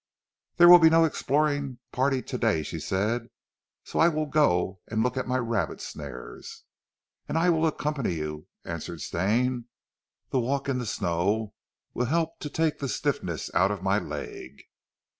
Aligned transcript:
"There 0.57 0.67
will 0.67 0.79
be 0.79 0.89
no 0.89 1.03
exploring 1.05 1.77
party 1.91 2.23
today," 2.23 2.63
she 2.63 2.79
said, 2.79 3.27
"so 3.83 3.99
I 3.99 4.07
will 4.07 4.25
go 4.25 4.79
and 4.87 5.03
look 5.03 5.15
at 5.15 5.27
my 5.27 5.37
rabbit 5.37 5.79
snares." 5.79 6.63
"And 7.29 7.37
I 7.37 7.51
will 7.51 7.67
accompany 7.67 8.15
you," 8.15 8.47
answered 8.65 9.01
Stane, 9.01 9.65
"the 10.31 10.39
walk 10.39 10.67
in 10.67 10.79
the 10.79 10.87
snow 10.87 11.53
will 11.93 12.07
help 12.07 12.39
to 12.39 12.49
take 12.49 12.79
the 12.79 12.89
stiffness 12.89 13.53
out 13.53 13.69
of 13.69 13.83
my 13.83 13.99
leg." 13.99 14.61